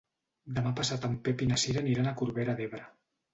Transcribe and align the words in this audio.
Demà 0.59 0.71
passat 0.79 1.05
en 1.09 1.13
Pep 1.27 1.43
i 1.47 1.49
na 1.51 1.59
Cira 1.65 1.85
aniran 1.85 2.09
a 2.13 2.15
Corbera 2.23 2.57
d'Ebre. 2.63 2.83